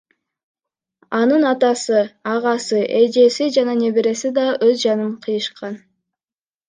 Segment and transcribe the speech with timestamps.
[1.19, 2.01] Анын атасы,
[2.33, 5.73] агасы, эжеси жана небереси да өз жанын кыйышкан.